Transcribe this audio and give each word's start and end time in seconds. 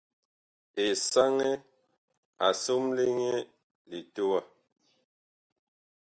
Esanɛ 0.85 1.49
a 2.45 2.47
somle 2.63 3.03
nyɛ 3.17 3.35
litowa. 3.89 4.39